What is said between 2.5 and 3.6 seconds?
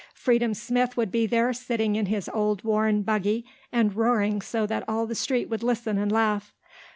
worn buggy